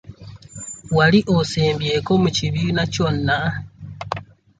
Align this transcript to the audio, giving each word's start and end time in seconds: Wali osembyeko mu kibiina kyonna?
Wali 0.97 1.19
osembyeko 1.37 2.11
mu 2.23 2.29
kibiina 2.37 2.83
kyonna? 2.93 3.37